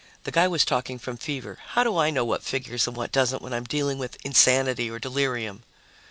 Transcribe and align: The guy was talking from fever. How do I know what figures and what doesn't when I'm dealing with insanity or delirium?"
The 0.23 0.31
guy 0.31 0.47
was 0.47 0.65
talking 0.65 0.97
from 0.97 1.17
fever. 1.17 1.59
How 1.73 1.83
do 1.83 1.95
I 1.95 2.09
know 2.09 2.25
what 2.25 2.41
figures 2.41 2.87
and 2.87 2.97
what 2.97 3.11
doesn't 3.11 3.39
when 3.43 3.53
I'm 3.53 3.65
dealing 3.65 3.99
with 3.99 4.17
insanity 4.25 4.89
or 4.89 4.97
delirium?" 4.97 5.61